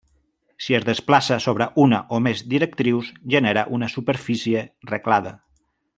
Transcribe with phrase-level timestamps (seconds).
[0.67, 5.35] Si es desplaça sobre una o més directrius, genera una superfície reglada.